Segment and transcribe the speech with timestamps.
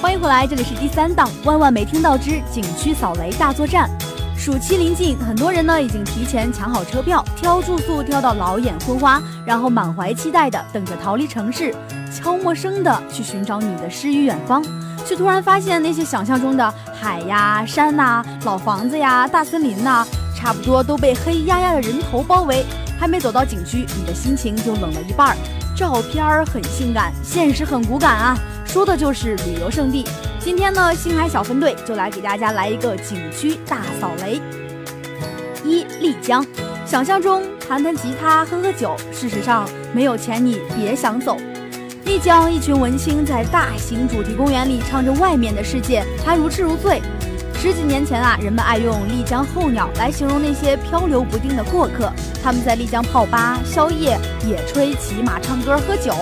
[0.00, 3.90] 欢迎回来，这里是第三档《万万没听到之景区扫雷大作战》。
[4.38, 11.74] 暑期临近，很多人呢已经提前抢好车票，挑住宿，挑到老眼昏花，然后满怀期待的等着逃离城市，
[12.14, 14.64] 悄默声的去寻找你的诗与远方，
[15.04, 22.64] 却突然发现那些想象中的海呀、山呐、老房子呀、大森林呐，差不多都被黑压压的人头包围。
[23.00, 25.36] 还没走到景区，你的心情就冷了一半儿。
[25.78, 28.36] 照片很性感，现实很骨感啊，
[28.66, 30.04] 说的就是旅游胜地。
[30.40, 34.42] 今天呢，星海小分队就来给大家来一个景区大扫雷。
[35.64, 36.44] 一丽江，
[36.84, 41.36] 想象中弹弹吉他、喝喝酒，事实上没有钱你别想走。
[42.04, 47.00] 丽江一群文青在大型主题公园里唱着外面的世界，还如痴如醉。
[47.60, 52.08] 十几年前啊，人们爱用“丽江候鸟”来形容那些漂流不定的过客。
[52.40, 54.16] 他们在丽江泡吧、宵夜、
[54.46, 56.14] 野炊、骑马、唱歌、喝酒，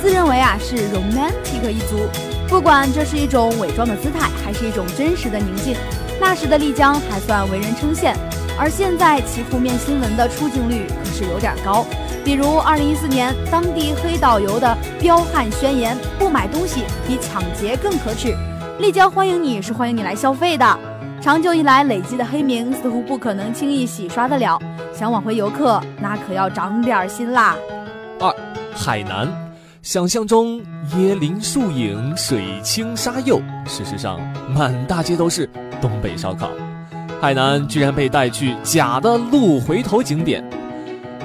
[0.00, 2.08] 自认为啊是 romantic 一族。
[2.48, 5.76] 不管这是一种伪装的姿态，还是一种真实的宁静，
[6.20, 8.14] 那时的丽江还算为人称羡。
[8.56, 11.84] 而现在其负面新闻的出镜率可是有点高，
[12.24, 18.36] 比如2014年当地黑导游的彪悍宣言：“不买东西比抢劫更可耻。”
[18.78, 20.78] 丽江欢迎你是欢迎你来消费的，
[21.22, 24.60] 长久以来累积的黑名似乎不可能轻易洗刷得了。
[24.92, 27.56] 想挽回游客，那可要长点心啦。
[28.20, 28.30] 二，
[28.74, 29.26] 海南，
[29.80, 30.60] 想象中
[30.94, 34.20] 椰林树影，水清沙幼，事实上
[34.54, 35.48] 满大街都是
[35.80, 36.50] 东北烧烤。
[37.18, 40.44] 海南居然被带去假的鹿回头景点。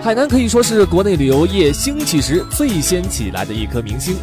[0.02, 4.16] 海南可以说是国内旅游业兴起时最先起来的一颗明星。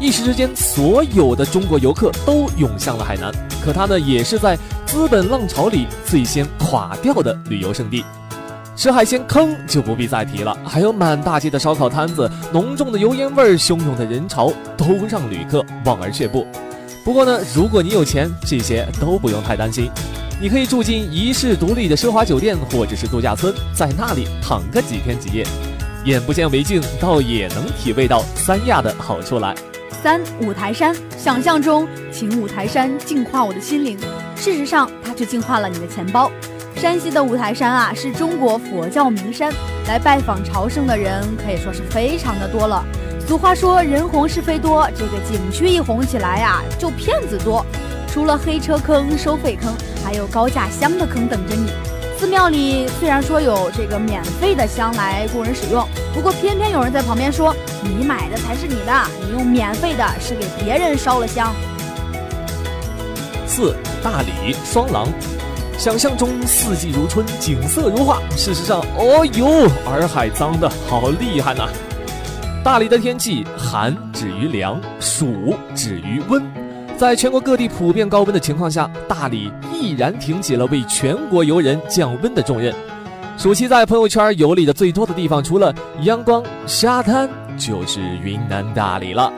[0.00, 3.32] 一时之间，所有的中国游客都涌向了海南。
[3.64, 8.04] 可它呢，也是在资本浪潮里最先垮掉的旅游胜地。
[8.76, 16.44] 吃海鲜坑就不必再提了，还有满大街的烧烤摊子，浓重的油烟味儿，汹涌的人潮，都让旅客望而却步。
[17.04, 19.90] 不过呢，如果你有钱，这些都不用太担心。
[20.40, 25.46] 你可以住进一室独立的奢华酒店，或者是度假村，在那里躺个几天几夜，
[26.04, 29.54] 眼不见为净，倒也能体味到三亚的好处来。
[30.02, 33.98] 三五台山，想象中请五台山净化我的心灵，
[34.36, 36.30] 事实上它却净化了你的钱包。
[36.76, 39.52] 山西的五台山啊，是中国佛教名山，
[39.86, 42.84] 来拜访朝圣的人可以说是非常的多了。
[43.26, 47.64] 俗话说人红是非多，这个景区一红起来呀，就骗子多。
[48.08, 49.72] 除了黑车坑、收费坑，
[50.04, 51.70] 还有高价香的坑等着你。
[52.18, 61.54] 寺庙里虽然说有这个免费的香来供人使用，不过偏偏有人在旁边说：“你买的才是你的，你用免费的是给别人烧了香。”
[63.46, 65.06] 四大理双廊，
[65.76, 68.20] 想象中四季如春，景色如画。
[68.36, 71.68] 事实上，哦呦，洱海脏的好厉害呐！
[72.64, 76.42] 大理的天气寒止于凉，暑止于温。
[76.96, 82.72] 在全国各地普遍高温的情况下，大理毅然挺起了为全国游人降温的重任。
[83.36, 87.28] 暑期在朋友圈游历的最多的地方，除了阳光沙滩，
[87.58, 89.32] 就是云南大理了。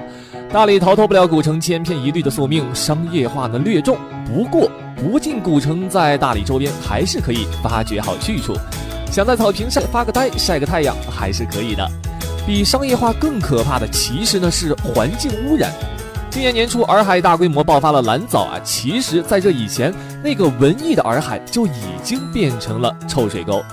[0.53, 3.97] 大理逃脱不了古城千篇一律的宿命，商业化呢略重。
[4.27, 8.55] 不过不进古城，在大理周边还是可以发掘好去处。
[9.11, 11.89] 想在草坪上发个呆、晒个太阳，还是可以的。
[12.47, 15.73] 比商业化更可怕的，其实呢是环境污染。
[16.37, 18.61] 今年年初，洱海大规模爆发了蓝藻啊！
[18.63, 19.91] 其实，在这以前，
[20.23, 21.71] 那个文艺的洱海就已
[22.05, 23.65] 经变成了臭水沟。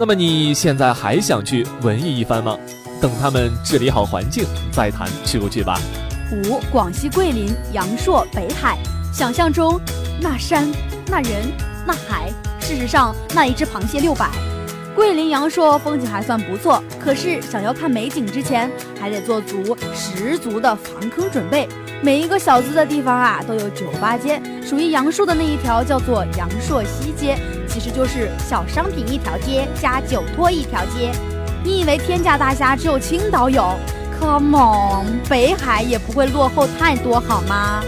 [0.00, 2.56] 那么，你现在还想去文艺一番吗？
[2.98, 5.78] 等他们治理好环境，再谈去不去吧。
[6.32, 8.78] 五，广西桂林阳朔北海，
[9.12, 9.78] 想象中
[10.18, 10.66] 那山、
[11.08, 11.52] 那人、
[11.86, 14.30] 那海，事实上那一只螃蟹六百。
[14.94, 21.68] 桂林阳朔风景还算不错，可是想要看美景之前，还得做足十足的防坑准备。
[22.02, 24.40] 每一个小资的地方啊，都有酒吧街。
[24.64, 27.36] 属于阳朔的那一条叫做阳朔西街，
[27.68, 31.10] 其实就是小商品一条街加酒托一条街。
[31.64, 33.74] 你以为天价大虾只有青岛有
[34.20, 37.82] ？Come on，北海也不会落后太多，好吗？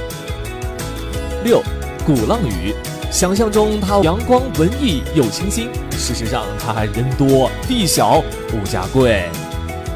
[1.45, 1.63] 六，
[2.05, 2.75] 鼓浪屿，
[3.11, 8.23] 想象中它阳光文艺又清新，事实上它还人多地小，
[8.55, 9.29] 物价贵。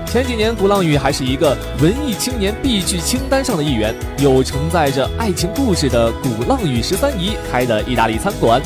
[0.04, 8.60] 前几年，鼓浪屿还是一个文艺青年必去清单上的一员，有承载着爱情故事的鼓浪屿十三姨开的意大利餐馆，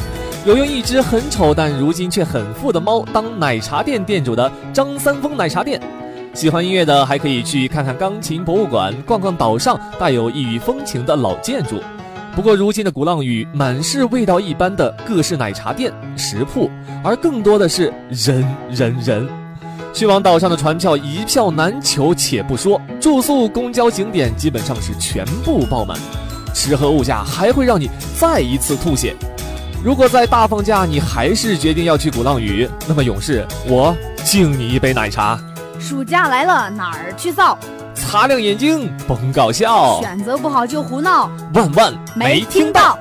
[0.47, 5.79] 有用一只很丑但如今却很富的猫当奶茶店店主的张三丰奶茶店。
[6.33, 11.83] 喜欢音乐的还可以去看看钢琴博物馆，逛逛岛上带有异域风情的老建筑。
[12.35, 16.71] 不过如今的鼓浪屿满是味道一般的各式奶茶店食铺
[17.03, 19.29] 而更多的是人人人
[19.93, 25.99] 去往岛上的船票一票难求且不说住宿公交景点基本上是全部爆满
[26.55, 27.89] 吃喝物价还会让你
[28.19, 29.15] 再一次吐血。
[29.83, 35.39] 如果在大放假你还是决定要去鼓浪屿那么勇士我敬你一杯奶茶。
[35.79, 37.57] 暑假来了哪儿去造？
[38.09, 40.01] 擦亮眼睛甭搞笑。
[40.01, 41.31] 选择不好就胡闹。
[41.53, 42.99] 万万没听到。